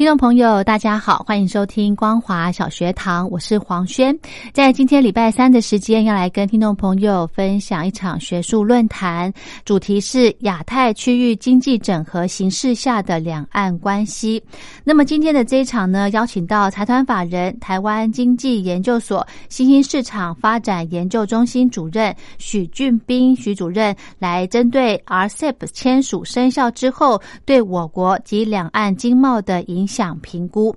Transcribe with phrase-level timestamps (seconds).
[0.00, 4.18] 听众朋友，大家好，欢迎收听光华小学堂，我是黄轩。
[4.50, 9.30] 在今天礼拜三的时间，要来跟听众朋友分享一场学术论坛，
[9.62, 14.42] 主题是亚太区域经济整合形势下的两岸关系。
[14.84, 29.89] 那么今天的这一场呢，邀请到财团法人台湾经济研究所新兴市场发展研究中心主任许俊斌许主任，来针对 RCEP 签署生效之后，对我国及两岸经贸的影。
[29.90, 30.74] 想评估。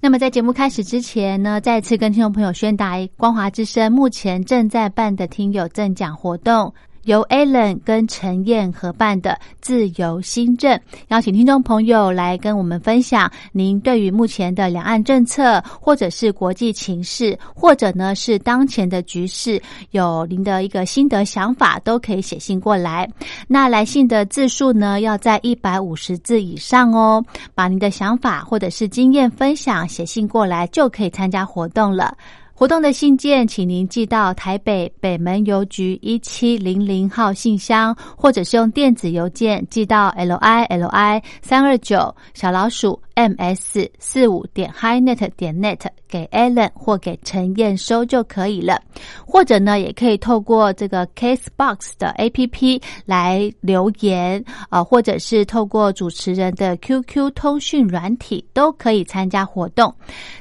[0.00, 6.74] 那么，在节目开始之前呢，再次跟听众朋友宣达，光华之声目前正在办的听友赠奖活动。
[7.06, 19.62] 由 Alan 跟陈燕合办的自由新政，邀请听众朋友来跟我们分享您对于目前的两岸政策，或者是国际情势，或者呢是当前的局势，
[19.92, 23.08] 有您的一个心得想法，都可以写信过来。
[23.46, 27.24] 那来信的字数呢要在一百五十字以上哦。
[27.54, 32.16] 把您的想法或者是经验分享写信过来，就可以参加活动了。
[32.58, 45.86] 活动的信件，请您寄到台北北门邮局一七零零号信箱，或者是用电子邮件寄到 l i l i 三二九小老鼠 m s 四五点 highnet 点 net。
[46.08, 48.80] 给 Allen 或给陈燕收就可以了，
[49.26, 59.92] 或者呢，也可以透过这个 Casebox 的 APP 来留言啊，或者是透过主持人的 QQ 通讯软体都可以参加活动。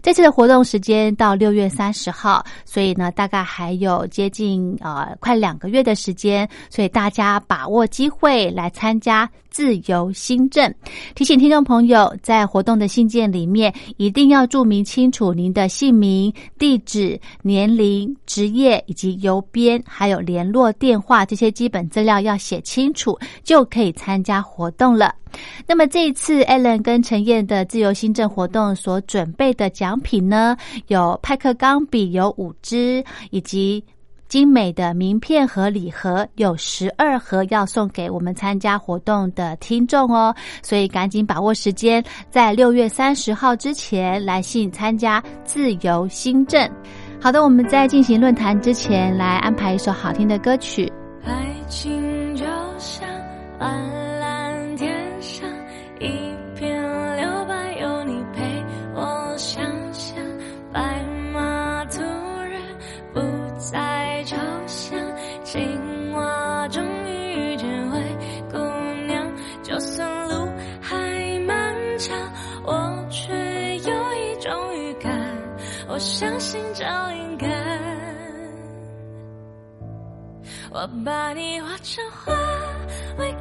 [0.03, 10.69] 这次的活动时间到六月三十十号，所以呢，大概还有接近呃快两个月的时间，所以大家把握机会来参加自由新政。
[11.15, 15.55] 提醒听众朋友，在活动的信件里面一定要注明清楚您。
[15.55, 25.15] 的姓名、地址、年龄、职业以及邮编，还有联络电话这些基本资料要写清楚，就可以参加活动了。
[25.65, 33.01] 那么这一次 a l n 跟陈燕的自由新政活动所准备的奖品呢，有派克钢笔有五支，
[33.31, 33.81] 以及。
[34.27, 46.69] 精美的名片和礼盒有十二盒要送给我们参加活动的听众哦，所以赶紧把握时间，在六月三十号之前来信参加自由新政。
[47.21, 50.91] 好的，我们在进行论坛之前，来安排一首好听的歌曲。
[51.23, 51.31] 爱
[51.67, 52.43] 情就
[52.77, 53.07] 像
[75.95, 77.47] 我相信就应该。
[80.69, 82.33] 我把你画成花，
[83.17, 83.33] 未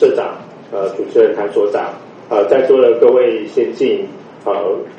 [0.00, 0.34] 社长、
[0.72, 1.92] 呃，主持人谭所长，
[2.30, 4.06] 呃，在座的各位先进，
[4.46, 4.54] 呃，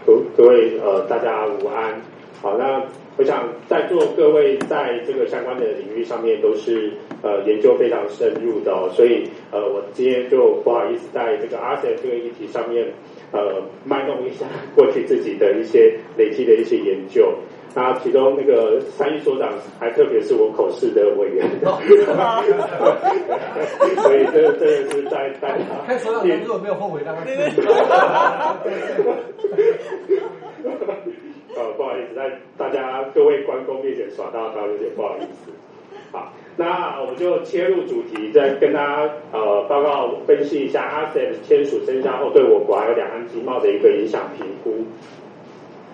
[0.06, 2.00] 各各位呃，大家午安。
[2.39, 2.83] 好，那
[3.18, 12.91] 我想在座各位在这个相关的领域上面都是呃研究非常深入的，所以呃，我今天就不好意思在在这个 RCEP 这个议题上面，
[13.31, 14.45] 呃，卖弄一下
[14.75, 17.33] 过去自己的一些累积的一些研究。
[17.73, 21.50] 那其中那个三一所长还特别是我口试的委员，
[23.95, 25.57] 所以这这是在在
[25.88, 27.23] 看所长如果没有后悔，让他
[31.56, 35.51] 呃，不好意思，在大家各位关公面前耍大刀，有点不好意思。
[36.12, 44.86] 好，那我们就切入主题，再跟大家呃报告分析一下 RCEP 签署生效后对我国还有两岸经贸的一个影响评估。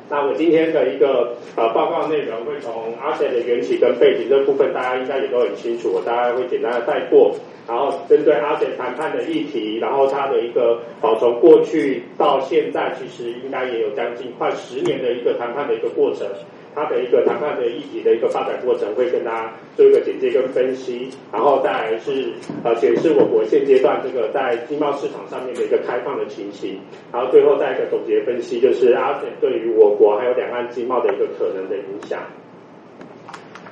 [0.09, 7.36] 那我今天的一个呃报告内容会从 RCEP 的缘起跟背景这部分，大家应该也都很清楚，我大概会简单的带过。
[7.68, 16.25] 然后针对 RCEP 谈判的议题，然后它的一个呃从过去到现在，其实应该也有将近快十年的一个谈判的一个过程。
[16.77, 22.31] 它的一个谈判的议题的一个发展过程，会跟大家做一个简介跟分析，然后再来是
[22.63, 26.79] 呃显示我国现阶段这个在经贸市场上面的一个开放的情形，
[27.12, 32.21] 然后最后再一个总结分析，就是阿联对于我国还有两岸经贸的一个可能的影响。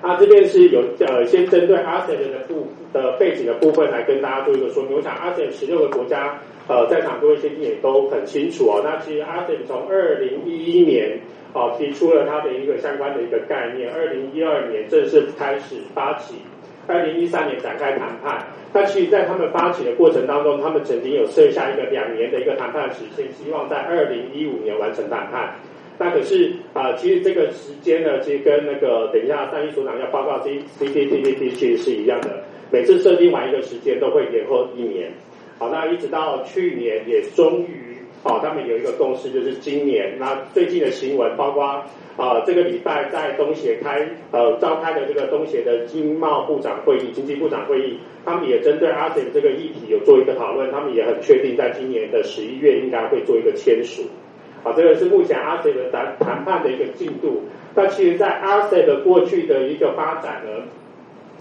[0.02, 4.96] 那这边是有呃先针对阿联的部的背景的部分来跟大家做一个说明。
[4.96, 8.82] 我想阿联十六个国家呃在场各位先生也都很清楚哦。
[8.84, 11.20] 那其实阿联从二零一一年。
[11.56, 13.90] 哦，提出了他的一个相关的一个概念。
[13.90, 16.36] 二零一二年正式开始发起，
[16.86, 18.46] 二零一三年展开谈判。
[18.74, 25.56] 那其实，在他们发起的过程当中，他们曾经有设下一个两年的一个谈判时限，希望在二零一五年完成谈判。
[25.98, 32.44] 那可是啊，其实这个时间呢，其实跟那个等一下三一所长要报告 C C P T P P 其实是一样的。
[32.70, 35.10] 每次设定完一个时间，都会延后一年。
[35.58, 37.85] 好，那一直到去年，也终于。
[38.26, 41.64] 好，他们有一个共识，就是今年那最近的新闻，包括
[42.18, 44.02] 啊这个礼拜在东协开
[44.32, 54.02] 呃召开的这个东协的经贸部长会议、经济部长会议，他们也针对阿 s e 这个议题有做一个讨论，他们也很确定在今年的十一月应该会做一个签署。
[54.64, 57.44] 好，这个是目前阿 s e 的谈谈判的一个进度。
[57.76, 60.64] 那其实，在阿 s e 的过去的一个发展呢，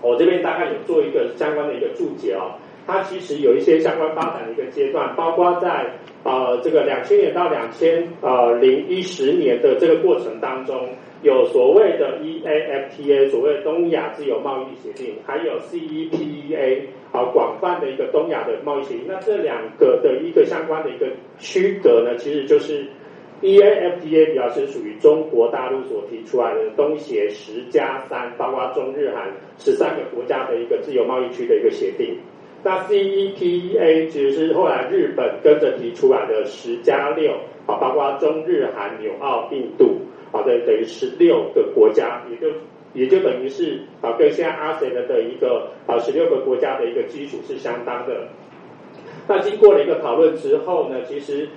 [0.03, 2.61] 我这边大概有做一个相关的一个注解哦。
[2.87, 5.87] 它其实有一些相关发展的一个阶段，包括在
[6.25, 10.89] 呃这个两千年到两千呃零一十年的这个过程当中，
[11.23, 19.05] 有所谓的 EAFTA 所谓东亚自由贸易协定，还有 C E P E A，啊广泛的一个东亚的贸易协定。
[19.07, 21.07] 那这两个的一个相关的一个
[21.39, 22.87] 区隔呢，其实就是
[23.43, 32.17] EAFTA 比较是属于中国大陆所提出来的东协十加三，包括中日韩十三个国家的一个自由贸易区的一个协定。
[32.65, 37.31] 那 CETA 其实是后来日本跟着提出来的十加六
[37.67, 40.01] 啊，包括中日韩纽澳印度
[40.33, 42.55] 啊，等等于十六个国家，也就
[42.95, 48.29] 也就等于是啊，跟现在 ASEAN 的一个啊十六个国家的一个基础是相当的。
[49.29, 51.49] 那经过了一个讨论之后呢，其实。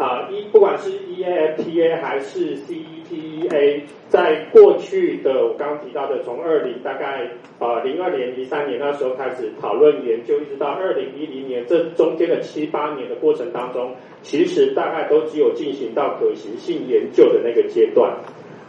[0.00, 18.10] 啊，一不管是 EAFTA 还是 CETA，在过去的我刚刚提到的，从二零大概啊零二年、零三年那时候开始讨论研究，一直到二零一零年这中间的七八年的过程当中，其实大概都只有进行到可行性研究的那个阶段。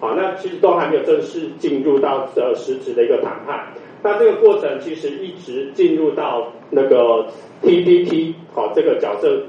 [0.01, 3.68] 好，那其实都还没有正式进入到呃实质的一个谈判。
[4.04, 7.25] 那这个过程其实一直进入到那个
[7.63, 9.42] TPP 好这个角色。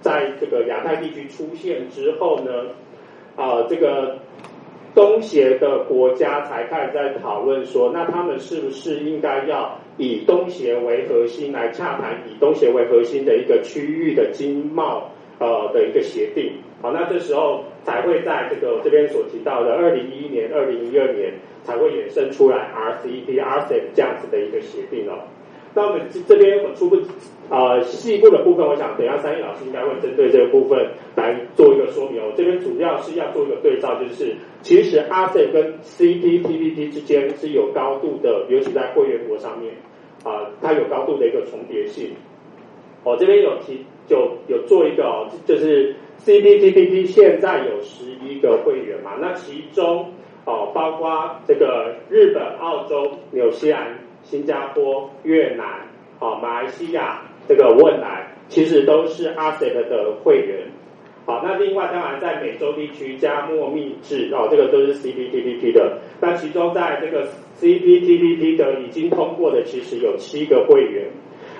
[0.00, 2.52] 在这个亚太地区出现之后呢，
[3.36, 4.18] 啊，这个
[4.94, 16.52] 东协的国家才开始在讨论说，那他们是不是应该要以东协为核心来洽谈以东协为核心的一个区域的经贸呃的一个协定？
[16.80, 21.34] 好，那这时候才会在这个这边所提到的二零一一年、二零一二年
[21.64, 25.26] 才会衍生出来 RCEP、RCEP 这样子的一个协定哦。
[25.74, 26.96] 那我们这边我初步
[27.50, 32.20] 啊细部的部分，我想等下三叶老师应该会针对这个部分来做一个说明。
[32.24, 39.74] 我这边主要是要做一个对照，就是其实 RCEP 跟 CPTPP 之间是有高度的，尤其在会员国上面
[40.24, 42.10] 啊，它有高度的一个重叠性。
[43.04, 45.94] 我这边有提就有做一个哦，就是
[46.24, 50.12] CPTPP 现在有十一个会员嘛，那其中
[50.44, 54.07] 哦包括这个日本、澳洲、纽西兰。
[54.28, 55.66] 新加坡、越南、
[56.18, 60.66] 啊马来西亚这个汶莱，其实都是 RCEP 的会员。
[61.24, 65.98] 好，那另外当然在美洲地区加墨密制哦，这个都是 CPTPP 的。
[66.20, 67.26] 那其中在这个
[67.58, 71.06] CPTPP 的已经通过的，其实有七个会员。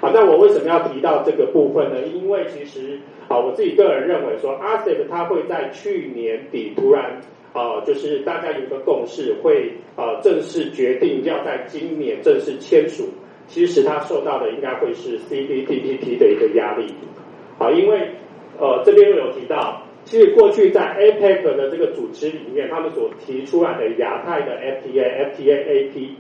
[0.01, 2.03] 好，那我为什么要提到这个部分呢？
[2.07, 7.21] 因为其实啊，我自己个人认为说，RCEP 它会在去年底突然。
[7.59, 13.09] 啊，就是大家有个共识，会啊正式决定要在今年正式签署。
[13.49, 16.95] 其实它受到的应该会是 CPTPP 的一个压力。
[17.59, 18.11] 好，因为
[18.61, 26.11] 呃这边有提到，其实过去在 APEC 的这个组织里面，他们所提出来的亚太的 FTA、FTA、AP，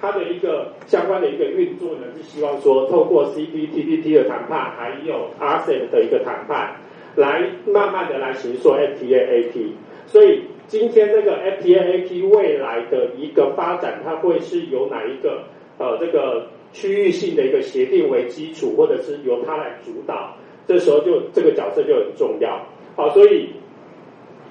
[0.00, 6.74] 它的一个相关的一个运作呢，是希望说透过 CPTPP 的谈判，还有 RCEP 的一个谈判，
[7.14, 9.72] 来慢慢的来行说 FTA、AP。
[10.06, 15.42] 所以今天这个 FTA、AP 未来的一个发展，它会是由哪一个
[15.78, 20.36] 呃这个区域性的一个协定为基础，或者是由它来主导？
[20.68, 22.64] 这时候就这个角色就很重要。
[22.94, 23.48] 好，所以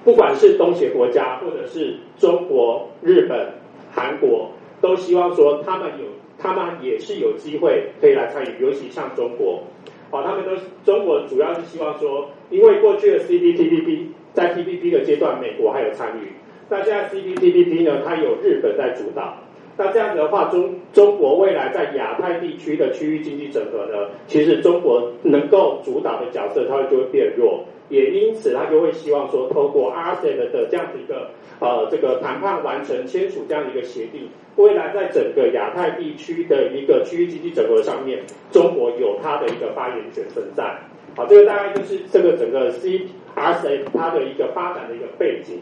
[0.04, 3.54] 不管是东协国家，或者是中国、日本、
[3.90, 4.50] 韩国，
[4.82, 6.04] 都希望说他们有，
[6.36, 9.62] 他们也是有机会可以来参与，尤其像中国，
[10.10, 10.50] 好，他们都
[10.84, 16.32] 中国主要是希望说，因为过去的 CPTPP 在 TPP 的阶段，美国还有参与，
[16.68, 19.38] 那现在 CPTPP 呢，它有日本在主导。
[19.76, 38.18] 那这样子的话，中中国未来在亚太地区的区域经济整合呢，其实中国能够主导的角色，它就会变弱，也因此他就会希望说，透过 RCEP 的这样子一个呃这个谈判完成签署这样的一个协定，未来在整个亚太地区的一个区域经济整合上面，
[38.50, 40.78] 中国有它的一个发言权存在。
[41.16, 43.02] 好，这个大概就是这个整个 C
[43.34, 45.58] R C 它的一个发展的一个背景。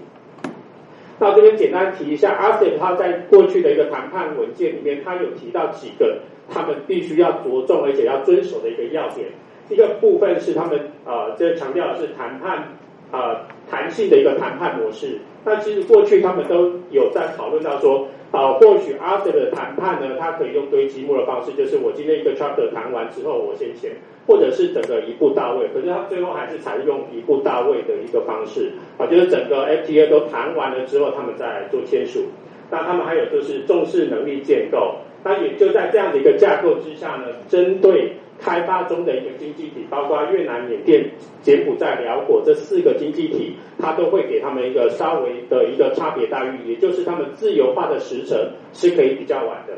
[1.21, 9.26] 那这边简单提一下，RCEP 它在过去的一个谈判文件里面，它有提到几个他们必须要着重而且要遵守的一个要点。
[9.69, 12.69] 一个部分是他们呃，这强调的是谈判
[13.11, 15.19] 呃弹性的一个谈判模式。
[15.45, 23.92] 那其实过去他们都有在讨论到说，啊，或许阿瑟的谈判呢，他可以用堆积木的方式，就是我今天一个 chapter 谈完之后，我先签。
[24.26, 32.26] 或者是整个一步到位，可是他最后还是采用一步到位的一个方式啊，就是整个 FTA 都谈完了之后，他们再来做签署。
[32.70, 41.11] 那他们还有就是重视能力建构，那也就在这样的一个架构之下呢，针对开发中的一个经济体，包括越南、缅甸、
[41.42, 49.75] 柬埔寨、辽国这四个经济体，它都会给他们一个稍微的一个差别待遇，也就是他们自由化的时程是可以比较晚的。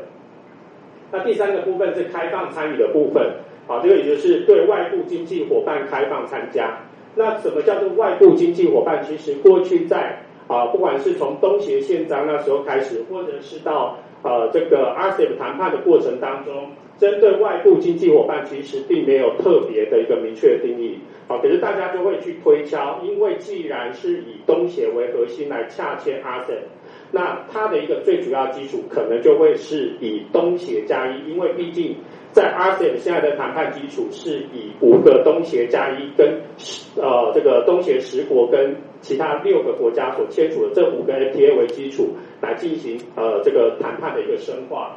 [1.11, 3.33] 那第三个部分是开放参与的部分。
[3.67, 6.79] 好，这个也就是对外部经济伙伴开放参加。
[7.15, 9.03] 那什么叫做外部经济伙伴？
[9.03, 20.99] 其实过去在啊，不管是从东协宪章那时候开始，或者是到呃这个 RCEP 谈判的过程当中，针对外部经济伙伴，其实并没有特别的一个明确的定义。
[21.27, 26.59] 好，可是大家就会去推敲，因为既然是以东协为核心来洽签 RCEP，
[27.11, 31.95] 那它的一个最主要基础可能就会是以东协加一，因为毕竟。
[32.33, 36.39] 在 RCEP 现在的谈判基础是以五个东协加一跟
[36.95, 44.95] 呃这个东协十国跟其他六个国家所签署的这五个 FTA 为基础来进行呃这个谈判的一个深化，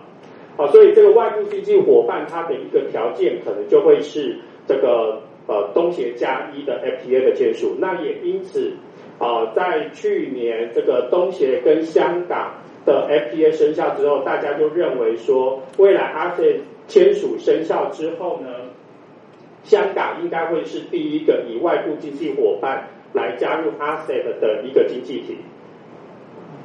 [0.56, 8.72] 好，所以这个外部经济伙伴它的一个条件可能就会是这个呃东协加一的 FTA 的签署，那也因此
[9.18, 12.54] 啊在去年这个东协跟香港
[12.86, 18.48] 的 FTA 生效之后，大家就认为说未来 RCEP 签署生效之后呢，
[19.64, 25.38] 香港应该会是第一个以外部经济伙伴来加入 RCEP 的一个经济体。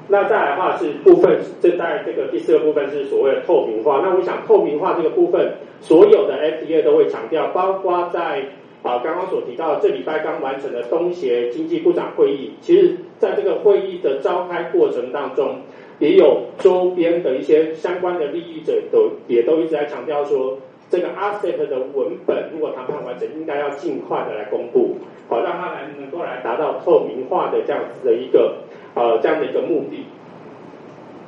[0.09, 4.01] 那再来的话是部分，这在这个第四个部分是所谓的透明化。
[4.03, 8.41] 那我想透明化这个部分，所有的 FTA 都会强调，包括在
[8.83, 15.61] 啊刚刚所提到这礼拜刚完成的东协经济部长会议，其实在这个会议的召开过程当中。
[15.99, 20.57] 也有周边的一些相关的利益者都也都一直在强调说，
[20.89, 24.95] 这个 RCEP 的文本如果谈判完成，应该要尽快的来公布，
[25.27, 28.59] 好让它来能够来达到透明化的这样子的一个
[28.95, 30.05] 呃这样的一个目的。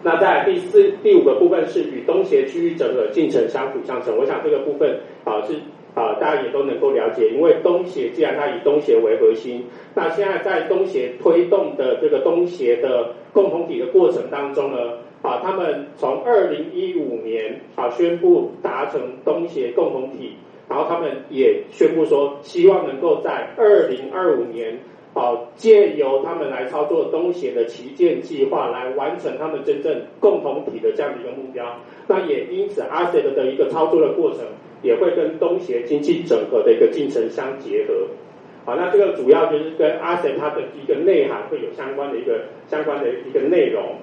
[0.03, 5.55] 那在第四、第五个部分是与东协区域整个进程相辅相成，我想这个部分啊是。
[5.93, 14.77] 啊，大家也都能够了解，因为东协既然它以东协为核心，那现在在东协推动的这个东协的共同体的过程当中呢，
[15.21, 20.37] 啊，他们从二零一五年啊宣布达成东协共同体，
[20.69, 24.79] 然后他们也宣布说，希望能够在二零二五年
[25.13, 31.79] 好借由他们来操作东协的旗舰计划，来完成他们真正共同体的这样的一个目标。
[32.07, 34.41] 那也因此阿塞的的一个操作的过程。
[34.83, 37.93] 也会跟东协经济整合的一个进程相结合，
[38.65, 43.97] 好，那这个主要就是跟阿 s e 它的一个内涵会有相关的一个相关的一个内容。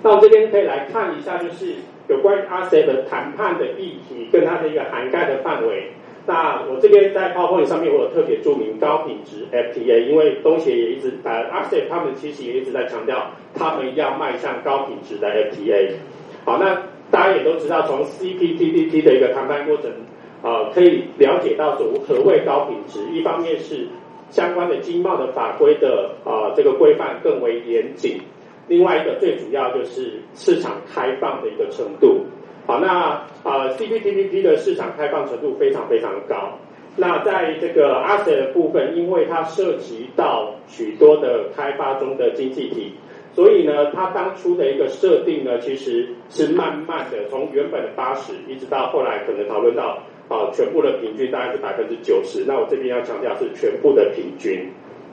[0.00, 1.74] 那我们这边可以来看一下，就是
[2.06, 5.90] 有关于阿 s e 的谈判的议题跟它的一个涵盖的范围。
[6.26, 15.92] 那我这边在 PowerPoint 上面我有特别注明高品质 FTA，因为东协也一直呃阿 s e 他们其实也一直在强调，他们要迈向高品质的 FTA。
[16.44, 16.82] 好，那。
[17.10, 19.92] 大家也都知道，从 CPTPP 的一个谈判过程
[20.42, 22.98] 呃可以了解到所何谓高品质。
[23.12, 23.86] 一方面是
[24.30, 28.20] 相关的经贸的法规的呃这个规范更为严谨，
[28.66, 32.24] 另外一个最主要就是市场开放的一个程度。
[32.66, 36.58] 好，那呃 CPTPP 的市场开放程度非常非常高。
[36.96, 42.94] 那在这个 ASEAN 的部分，因为它涉及到许多的开发中的经济体，
[43.34, 52.44] 所以呢，它当初的一个设定呢，其实是慢慢的从原本的八十，一直到后来可能讨论到啊全部的平均大概是百分之九十。
[52.46, 54.70] 那我这边要强调是全部的平均。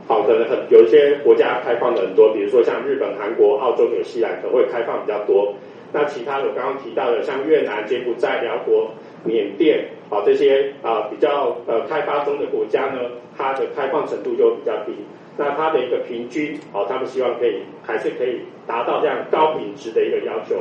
[0.07, 5.53] 好，可能很有一些国家开放的很多，比如说像日本、韩国、澳洲、纽西兰可能会开放比较多。
[5.93, 8.91] 那其他的我刚刚提到的，像越南、柬埔寨、辽国、
[9.23, 12.99] 缅甸，啊这些啊比较呃开发中的国家呢，
[13.37, 14.93] 它的开放程度就比较低。
[15.37, 20.55] 那它的一个平均，哦，他们希望可以还是可以达到这样高品质的一个要求。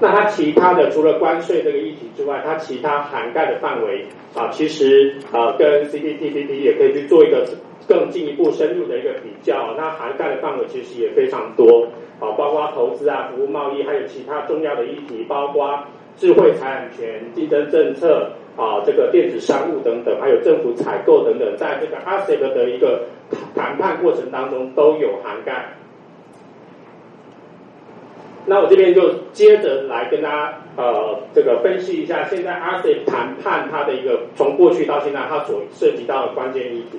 [0.00, 4.04] 那它其他的除了关税这个议题之外，它其他涵盖的范围
[4.34, 7.46] 啊，其实啊跟 CPTPP 也可以去做一个
[7.88, 9.74] 更进一步深入的一个比较。
[9.76, 11.88] 那涵盖的范围其实也非常多。
[12.20, 15.82] 啊，包括投资啊、服务贸易，还有其他重要的议题，包括
[16.18, 23.04] 智慧财产权、竞争政策啊，这个电子商务等等，还有政府采购等等，在这个 ASEP 的一个
[23.54, 25.72] 谈判过程当中都有涵盖。
[28.44, 36.98] 那我这边就接着来跟大家呃这个分析一下，现在 ASEP 谈判它的一个从过去到现在它所涉及到的关键议题。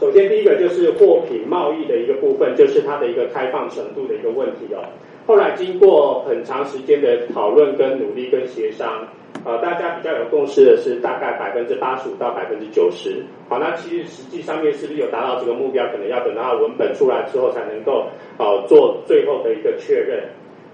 [0.00, 4.80] 首先，第一个就是货品贸易的一个部分，就是它的一个开放程度的一个问题哦。
[5.26, 9.06] 后来经过很长时间的讨论、跟努力、跟协商，
[9.44, 13.22] 呃，大家比较有共识的是大概百分之八十五到百分之九十。
[13.46, 15.86] 好，那其实实际上面是不是有达到这个目标？
[15.88, 18.06] 可能要等到文本出来之后才能够
[18.38, 20.24] 呃做最后的一个确认。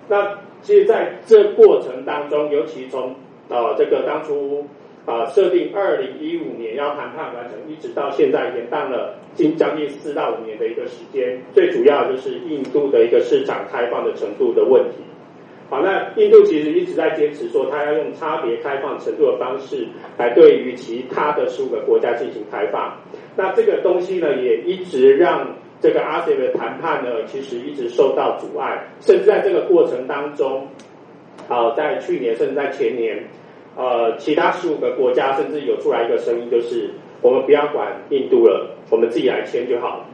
[0.09, 3.13] 那其实在这过程当中，尤其从
[3.49, 4.65] 呃这个当初。
[5.07, 11.41] 啊，设定二零一五年要谈判完成，一直到现在延宕了近将近四到五年的一个时间。
[11.55, 14.97] 最主要就是印度的一个市场开放的程度的问题。
[15.71, 19.87] 好，那印度其实一直在坚持说，它要用差别开放程度的方式
[20.19, 22.99] 来对于其他的十五个国家进行开放。
[23.37, 28.89] 那这个东西呢，也一直让这个阿 s 的谈判呢，其实一直受到阻碍。
[28.99, 30.67] 甚至在这个过程当中，
[31.49, 33.23] 啊，在去年甚至在前年。
[33.77, 40.07] 呃，其他十五个国家甚至有出来一个声音，就是我们不要管印度了，我们自己来签就好。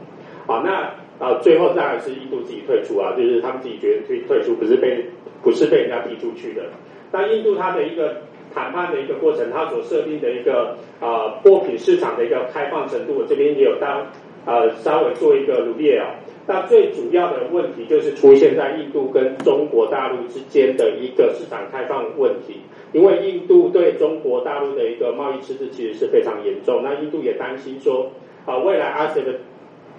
[0.45, 5.05] 好，那啊，最后当然是印度自己退出啊，就是他们自己决定退退出，不是被
[5.41, 6.63] 不是被人家踢出去的。
[7.11, 8.17] 那印度它的一个
[8.53, 14.07] 谈判的一个过程，它所设定的一个啊货品市场的一个开放程度，我这边也有当
[14.45, 16.15] 呃稍微做一个努力啊。
[16.45, 22.59] 那最主要的问题就是出现在印度跟中国大陆之间的一个市场开放问题。
[22.93, 28.11] 因为印度对中国大陆的一个贸易赤字其实是非常严重，那印度也担心说，
[28.45, 29.39] 啊，未来阿 s 的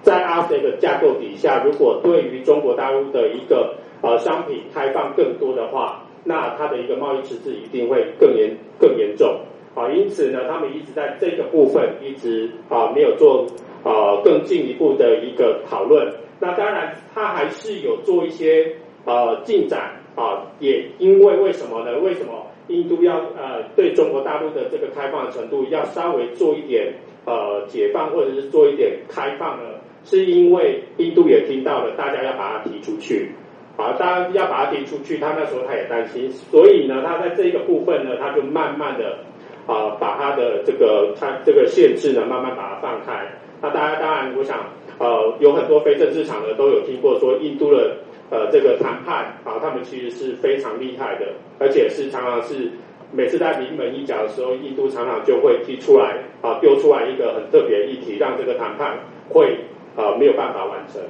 [0.02, 9.40] 在阿 s 的架构底下，如果对于中国大陆的一个呃商品开放更多的话，那它的一个贸易赤字一定会更严更严重，
[9.74, 13.46] 啊，因此呢，他们一直在这个部分一直啊没有做
[13.82, 16.14] 啊更进一步的一个讨论。
[16.38, 21.98] 那当然，他还是有做一些呃进展啊，也因为为什么呢？
[21.98, 22.43] 为什么？
[22.68, 26.94] 印度要呃对中国大陆的这个开放程度要稍微做一点
[27.26, 29.64] 呃解放或者是做一点开放呢？
[30.04, 33.32] 是因为印度也听到了大家要把它提出去，
[33.76, 39.18] 啊，大家要把它提出去，他那时候他也担心，所以呢，他在这一个部分呢，他就慢慢的
[39.66, 43.26] 啊把他的这个他这个限制呢慢慢把它放开。
[43.62, 44.58] 那大家当然我想
[44.98, 47.96] 呃有很多非正式场合都有听过说印度的。
[48.34, 51.26] 呃，这个谈判啊，他们其实是非常厉害的，
[51.60, 52.68] 而且是常常是
[53.12, 59.56] 每次在临门一脚的时候，印度常常就会提出来啊，丢出来一个很特别的议题，让这个谈判会
[59.94, 61.00] 啊没有办法完成。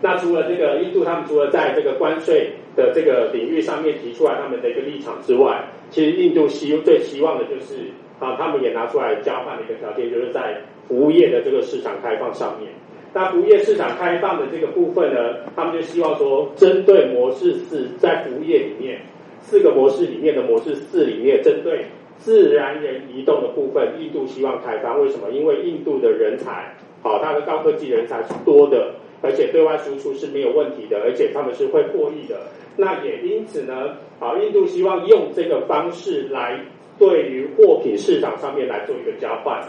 [0.00, 12.70] 那除了这个印度，他们除了在这个关税的这个领域上面提出来他们的一个立场之外，其实印度希最希望的就是啊，他们也拿出来交换的一个条件，就是在服务业的这个市场开放上面。
[13.14, 19.00] 那服务业市场开放的这个部分呢，他们就希望说，针对模式四，在服务业里面
[19.40, 21.84] 四个模式里面的模式四里面，针对
[22.16, 24.98] 自然人移动的部分，印度希望开放。
[25.02, 25.30] 为什么？
[25.30, 32.40] 因为印度的人才，好，它的高科技人才是多的，而且对外输出是没有问题的，而且他们是会获益的。
[32.76, 36.58] 那也因此呢，好，印度希望用这个方式来
[36.98, 39.60] 对于货品市场上面来做一个交换。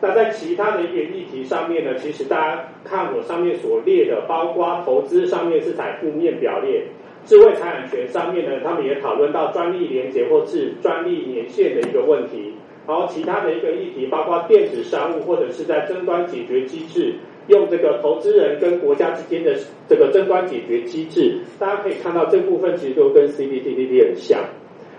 [0.00, 6.84] 那在其他的一些议题上面呢，其实大家看我上面所列的，包括投资上面是采负面表列，
[7.24, 12.54] 智慧财产权上面呢，他们也讨论到专利连结或是专利年限的一个问题。
[12.86, 17.12] 然后其他的一个议题，包括电子商务或者是在争端解决机制，
[17.48, 19.54] 用这个投资人跟国家之间的
[19.86, 24.40] 这个争端解决机制，大家可以看到这部分其实都跟 CPTPP 很像。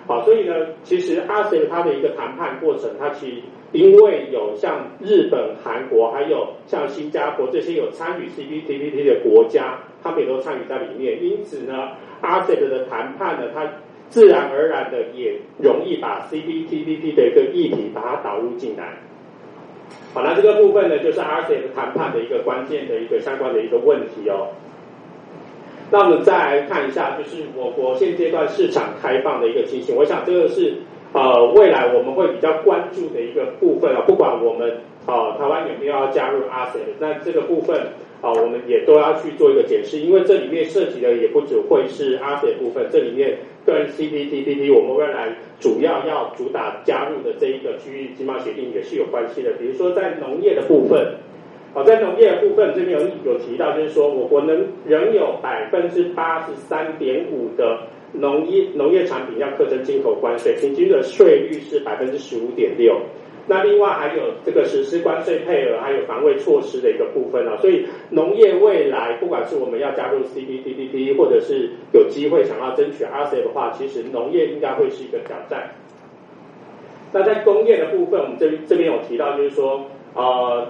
[0.05, 3.37] 好，所以呢，其实 ASEAN 它的一个谈判过程，它其实
[3.71, 11.89] 因为有像日本、韩国，还有像新加坡这些有参与 CPTPP 的国家，他们也都参与在里面，因此呢
[12.21, 13.69] ，ASEAN 的谈判呢，它。
[14.09, 18.97] 自然而然的也容易把 CPTPP 的一个议题把它导入进来。
[20.15, 24.47] 好，那这个部分呢，就是 RCEP 谈判的一个关键的一个相关的一个问题哦。
[25.91, 29.95] 那我们再来看一下，就是我国现阶段市场开放的一个情形。
[29.95, 30.73] 我想这个是
[31.13, 34.03] 呃未来我们会比较关注的一个部分啊。
[34.05, 37.79] 不管我们啊台湾有没有要加入 RCEP，那这个部分。
[38.21, 49.51] 啊，我们也都要去做一个解释，因为这里面涉及的也不只会是阿 s 部分，这里面跟 CPTPP 我们未来主要要主打加入的这一个区域经贸协定也是有关系的。
[49.53, 51.15] 比如说在农业的部分，
[51.73, 62.99] 好，在农业的部分这边有有提到，就是说我国能仍有百分之八十三点五的农业农业产品要课征进口关税，平均的税率是百分之十五点六。
[63.47, 75.71] 那另外还有这个实施关税配额，还有防卫措施的一个部分啊，所以农业未来不管是我们要加入 CPTPP，或者是有机会想要争取 RCE 的话，其实农业应该会是一个挑战。
[77.11, 80.67] 那在工业的部分，我们这这边有提到，就是说，呃，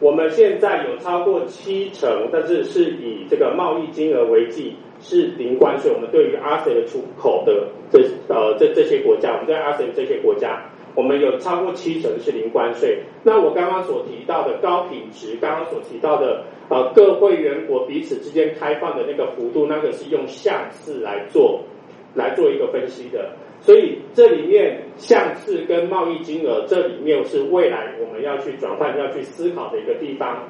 [0.00, 5.90] 我们现在有超过七成，但是是以这个贸易金额为计是零关税。
[5.92, 10.70] 我们对于 RCEP 出口的这呃这这些国家，我们对 RCEP 这些国家。
[10.94, 13.04] 我们有超过七成是零关税。
[13.22, 21.62] 那我刚刚所提到的高品质，刚刚所提到的呃各会员国彼此之间开放的那个幅度，那个是用项次来做
[22.14, 23.30] 来做一个分析的。
[23.60, 30.48] 所以这里面项次跟贸易金额，这里面是未来我们要去转换、要去思考的一个地方。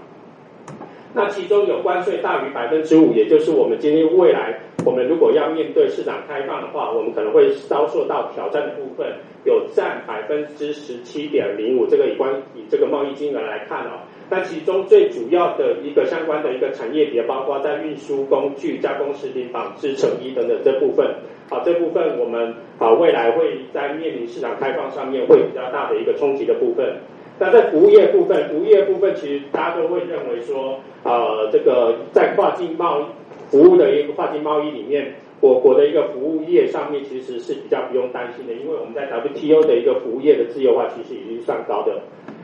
[1.15, 9.07] 那其中有关税大于百分之五，也就是我们今天未来，我们如果要面对市场开放的话，我们可能会遭受到挑战的部分，
[9.45, 11.87] 有占百分之十七点零五。
[11.87, 21.15] 这个以关以这个贸易金额来看哦，那其中最主要的一个相关的一个产业别，包括在运输工具、加工食品、纺织、成衣等等这部分。
[21.49, 26.97] 好，这部分我们啊未来会在面临市场开放上面会比较大的一个冲击的部分。
[27.39, 33.05] 那在服务业部分，服务业部分其实大家都会认为说，呃，这个在跨境贸易
[33.51, 42.01] 服务的一个跨境贸易里面，我国的一个服务业上面其实是比较不用担心的，因为我们在 WTO 的一个服务业的自由化其实已经算高的。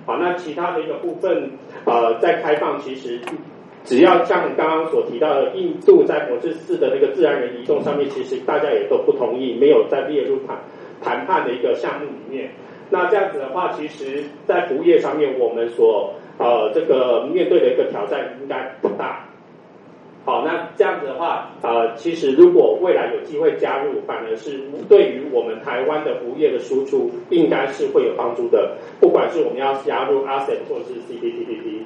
[0.07, 1.51] 好，那其他的一个部分，
[1.85, 3.19] 呃，在开放其实
[3.85, 10.57] 只要像刚刚所提到的，印度在模式四的那个自然人移动上面，其实大家也都不同意，没有在列入谈
[11.03, 12.51] 谈判的一个项目里面。
[12.91, 19.27] 那这样子的话，其实，在服务业上面，我们所呃这个面对的一个挑战应该不大。
[20.25, 28.77] 好，那这样子的话，呃，其实如果未来有机会加入，反而是对于我们台湾的服务业的输出，应该是会有帮助的。
[29.01, 31.83] 不管是我们要加入 ASEAN 或是 CPTPP。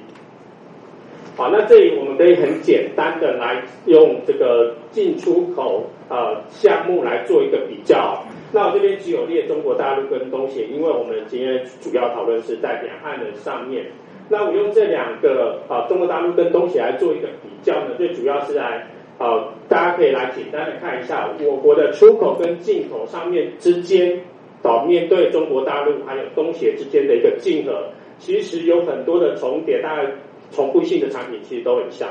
[1.35, 8.23] 好，那这里我们可以很简单的来用这个进出口呃项目来做一个比较。
[8.51, 13.85] 那我这边只有列中国大陆跟东协，因为我们今天主要讨论是在两岸的上面。
[14.27, 24.19] 那我用这两个啊，中国大陆跟东协来做一个比较呢，最主要是来啊，大家可以来简单的看一下我国的出口跟进口上面之间，
[24.63, 30.11] 啊，面对中国大陆还有东协之间的一个竞合，其实有很多的重叠，大概
[30.51, 32.07] 重复性的产品其实都很像，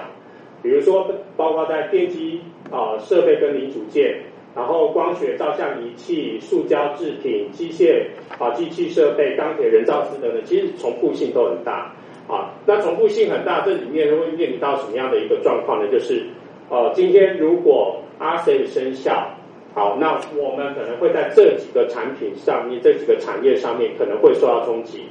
[0.62, 4.20] 比如说包括在电机啊设备跟零组件。
[4.58, 8.02] 然后光学照相仪器、塑胶制品、机械
[8.40, 11.94] 啊、机器设备、钢铁、人造资等等，其实重复性都很大
[12.26, 12.50] 啊。
[12.66, 15.88] 那重复性很大，这里面会面临到什么样的一个状况呢？
[15.92, 16.26] 就是
[16.70, 19.30] 呃，今天如果 R C E 生效，
[19.74, 25.04] 好，那我们可能会在这几个产品上面、这几个产业上面可能会受到冲击。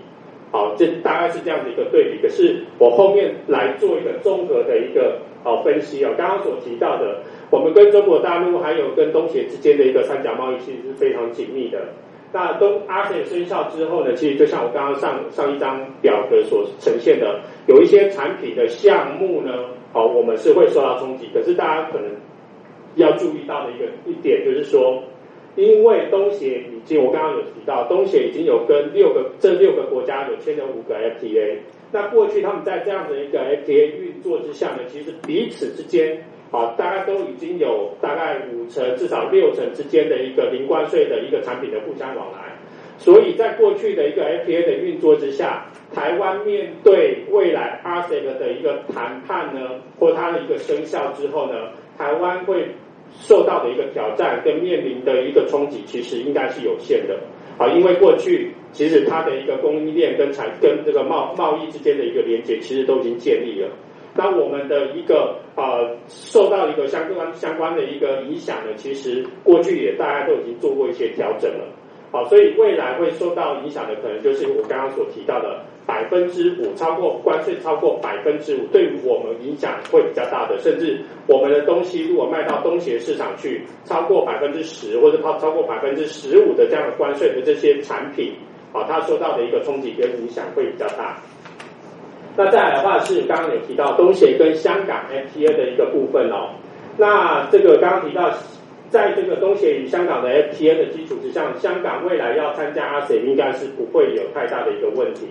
[0.51, 2.21] 好，这大概是这样的一个对比。
[2.21, 7.21] 可是我后面来做一个综合的一个呃分析啊，刚刚所提到的。
[7.49, 11.79] 我们跟中国大陆还有跟东协之间的一个三角贸易其实是非常紧密的。
[12.33, 19.53] 那东阿 s e 生效之后呢，其实就像我刚刚上上一张表格所呈现的，有一些产品的项目呢，
[19.93, 21.29] 哦，我们是会受到冲击。
[21.33, 22.11] 可是大家可能
[22.95, 25.01] 要注意到的一个一点就是说，
[25.55, 31.59] 因为东协已经我刚刚有提到，东协已经有跟六个这六个国家有签了五个 FTA。
[31.93, 36.21] 那过去他们在这样的一个 FTA 运作之下呢，其实彼此之间。
[36.51, 42.55] 啊，大家都已经有大概五成至少六成之间的一个零关税的一个产品的互相往来。
[42.99, 51.53] 所以在过去的一个 FTA 的运作之下，台湾面对未来 RCEP 的一个谈判呢，或它的一个生效之后呢，
[51.95, 52.69] 台湾会
[53.11, 57.19] 受到的一个挑战跟面临的一个冲击，其实应该是有限的
[57.59, 63.69] 啊，因为过去其实它的一个供应链跟产跟这个贸贸易之间的一个连接，其实都已经建立了。
[64.17, 71.65] 那我们的一个呃受到一个相关相关的一个影响呢，其实过去也大家都已经做过一些调整了。
[72.09, 88.33] 好，所以未来会受到影响的，可能就是我刚刚所提到的百分之五，超过关税超过百分之五，对于我们影响会比较大的，甚至我们的东西如果卖到东协市场去，超过百分之十或者超超过百分之十五的这样的关税的这些产品，
[88.71, 91.21] 啊，它受到的一个冲击跟影响会比较大。
[92.37, 96.51] 那再来的话是刚刚有提到东协跟香港 FTA 的一个部分哦，
[96.97, 98.31] 那这个刚刚提到。
[98.89, 105.27] 在这个东协与香港的 FTA 的基础之上，香港未来要参加 RCEP 应该是不会有太大的一个问题。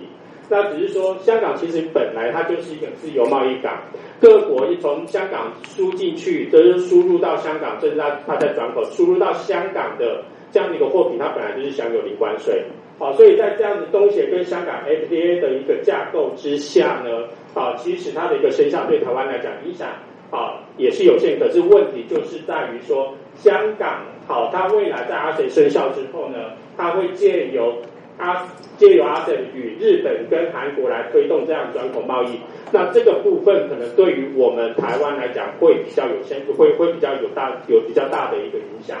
[0.47, 3.73] 那只是说，香港其实本来它就是一个自由贸易港，
[4.21, 12.63] 各国一从香港输进去，就是输入到香港，甚至它它在转口输入到香港的这样的一个货品，它本来就是享有零关税。
[12.99, 19.89] 好，所以在这样子东协跟香港 FTA 的一个架构之下呢，啊，其实它的一个生效对台湾来讲影响。
[20.29, 27.73] 啊，也是有限，可是问题就是在于说，香港好，它未来在阿 s 生效之后呢，它会借由
[28.17, 32.41] 阿借由阿 s 与日本跟韩国来推动这样转口贸易，
[32.73, 38.97] 那这个部分可能对于我们台湾来讲会比较有限，会会比较有大有比较大的一个影响。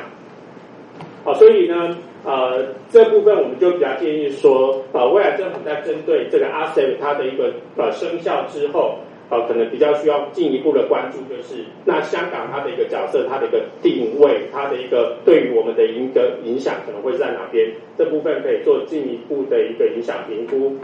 [1.27, 8.99] 好，所以呢，呃，这部分我们就比较建议说，呃，未来政府在针对这个阿 s 它的一个呃生效之后。
[9.29, 17.73] 呃，可能比较需要进一步的关注，就是那香港它的一个角色，它的一个定位，它的一个对于我们的一个影响可能会在哪边？
[17.97, 20.77] 这部分可以做进一步的一个影响评估。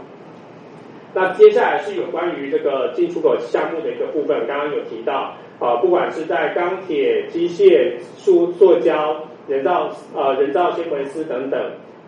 [1.14, 11.60] 那接下来是有关于这个进出口项目的一个部分，刚刚有提到啊，不管是在钢铁、机械、塑塑胶、人造呃人造纤维丝等等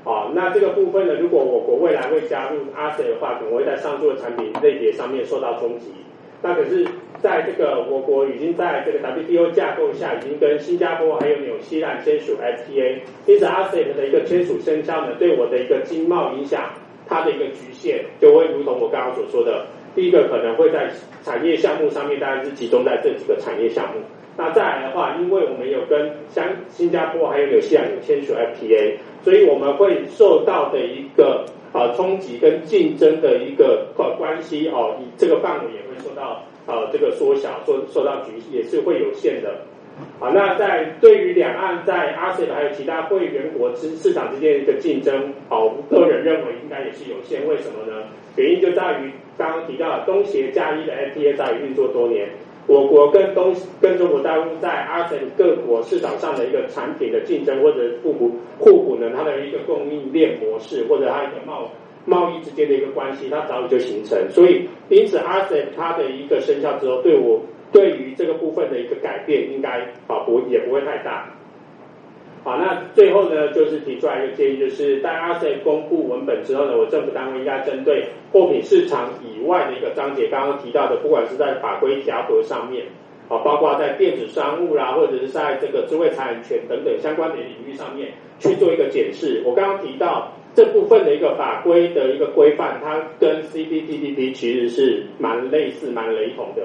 [0.04, 5.92] 啊，那这个部分呢，如果我国未来会加入 RCEP 的话，可能会在上述的产品类别上面受到冲击。
[6.42, 6.86] 那可是，
[7.20, 16.70] 在这个我国已经在这个 WTO 架构下，已经跟新加坡还有纽西兰签署 FTA，因此 ASEAN 的一个签署生效呢，对我的一个经贸影响，
[17.08, 20.88] 它的一个局限就会如同我刚刚所说的，第一个可能会在
[21.24, 24.00] 产业项目上面，大概是集中在这几个产业项目。
[24.36, 39.62] 那再来的话，因为我们有跟相新加坡还有纽西兰有签署 FTA，所以我们会受到的一个啊冲击跟竞争的一个关系哦，以这个范围也会受到呃这个缩小，受受到局也是会有限的。
[40.20, 47.48] 好，那在对于两岸在阿水还有其他会员国之市场之间的一个竞争，哦，个人认为应该也是有限。
[47.48, 48.02] 为什么呢？
[48.36, 52.28] 原因就在于刚刚提到的东协加一的 FTA 在运作多年。
[52.66, 61.70] 我国跟东跟中国大陆在阿 s 各国市场上的一个产品的竞争或者互补互补呢，它的一个供应链模式或者它一个贸
[62.04, 64.18] 贸易之间的一个关系，它早已就形成。
[64.30, 67.40] 所以，因此阿 s 它的一个生效之后，对我
[67.72, 71.35] 对于这个部分的一个改变，应该啊不也不会太大。
[72.46, 82.84] 好，那最后呢，就是提出来一个建议，就是在阿 s 公布文本之后呢，我政府单位应该针对货品市场以外的一个章节，刚刚提到的，不管是在法规条文上面，
[83.28, 89.42] 啊，包括在电子商务啦，或者是在这个智慧财产权等等相关的领域上面去做一个检视。
[89.44, 96.62] 我刚刚提到这部分的一个法规的一个规范，它跟 CPTPP 其实是蛮类似、蛮雷同的。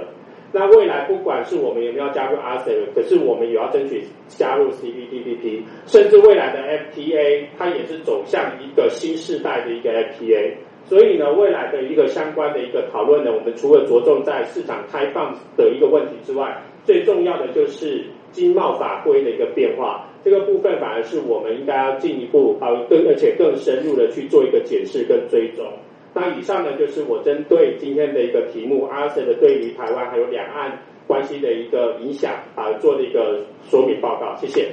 [0.54, 10.54] 那未来不管是我们有没有加入 RCEP，可是我们也要争取加入 CPTPP，甚至未来的 FTA，它也是走向一个新时代的一个 FTA。
[10.84, 20.06] 所以呢，未来的一个相关的一个讨论呢，我们除了着重在市场开放的一个问题之外，最重要的就是经贸法规的一个变化。
[20.24, 25.66] 这个部分反而是我们应该要进一步啊，更而且更深入的去做一个解释跟追踪。
[26.14, 34.36] 那以上呢，就是我针对今天的一个题目阿瑟的对于台湾还有两岸关系的一个影响啊，做的一个说明报告。
[34.36, 34.72] 谢谢。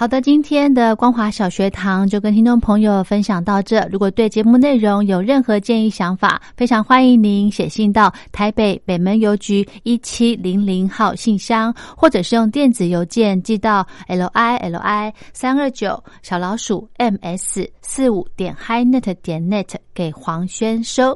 [0.00, 3.86] 好的，今天的光华小学堂就跟听众朋友分享到这。
[3.92, 21.14] 如果对节目内容有任何建议想法，非常欢迎您写信到台北北门邮局一七零零号信箱，或者是用电子邮件寄到 l i l i 三二九小老鼠 m s 四五点 highnet 点 net 给黄轩收。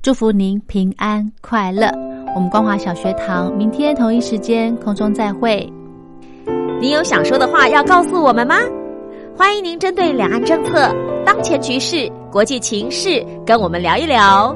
[0.00, 1.90] 祝福您平安快乐。
[2.34, 5.70] 我们光华小学堂明天同一时间空中再会。
[6.80, 8.56] 你有想说的话要告诉我们吗？
[9.36, 14.54] 欢迎您针对两岸政策、当前局势、国际情势跟我们聊一聊。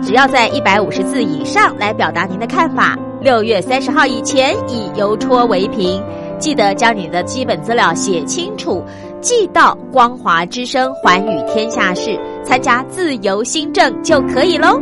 [0.00, 2.96] 只要在一百五十字以上来表达您的看法。
[3.20, 6.02] 六月三十号以前以邮戳为凭，
[6.38, 8.82] 记得将你的基本资料写清楚，
[9.20, 14.80] 寄到光华之声环宇天下事，参加自由新政就可以喽。